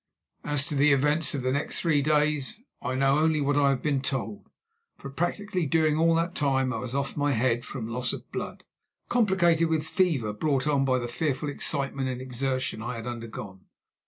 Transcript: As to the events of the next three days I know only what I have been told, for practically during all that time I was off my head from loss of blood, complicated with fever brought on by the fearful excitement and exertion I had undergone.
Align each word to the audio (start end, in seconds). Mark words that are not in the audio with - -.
As 0.43 0.65
to 0.65 0.73
the 0.73 0.91
events 0.93 1.35
of 1.35 1.43
the 1.43 1.51
next 1.51 1.79
three 1.79 2.01
days 2.01 2.59
I 2.81 2.95
know 2.95 3.19
only 3.19 3.39
what 3.39 3.55
I 3.55 3.69
have 3.69 3.83
been 3.83 4.01
told, 4.01 4.49
for 4.97 5.11
practically 5.11 5.67
during 5.67 5.95
all 5.99 6.15
that 6.15 6.33
time 6.33 6.73
I 6.73 6.77
was 6.79 6.95
off 6.95 7.15
my 7.15 7.33
head 7.33 7.63
from 7.63 7.87
loss 7.87 8.11
of 8.11 8.31
blood, 8.31 8.63
complicated 9.09 9.69
with 9.69 9.85
fever 9.85 10.33
brought 10.33 10.65
on 10.65 10.85
by 10.85 10.97
the 10.97 11.07
fearful 11.07 11.49
excitement 11.49 12.09
and 12.09 12.19
exertion 12.19 12.81
I 12.81 12.95
had 12.95 13.05
undergone. 13.05 13.65